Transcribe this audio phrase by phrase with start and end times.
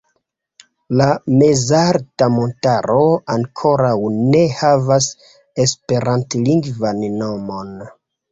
[0.99, 1.05] La
[1.41, 3.03] mezalta montaro
[3.35, 3.93] ankoraŭ
[4.31, 5.11] ne havas
[5.65, 7.71] esperantlingvan nomon.